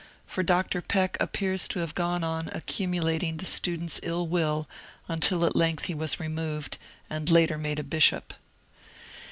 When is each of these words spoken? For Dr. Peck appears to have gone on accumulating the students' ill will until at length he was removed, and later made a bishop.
For 0.25 0.41
Dr. 0.41 0.81
Peck 0.81 1.15
appears 1.19 1.67
to 1.67 1.77
have 1.77 1.93
gone 1.93 2.23
on 2.23 2.49
accumulating 2.53 3.37
the 3.37 3.45
students' 3.45 3.99
ill 4.01 4.25
will 4.25 4.67
until 5.07 5.45
at 5.45 5.55
length 5.55 5.85
he 5.85 5.93
was 5.93 6.19
removed, 6.19 6.79
and 7.07 7.29
later 7.29 7.55
made 7.59 7.77
a 7.77 7.83
bishop. 7.83 8.33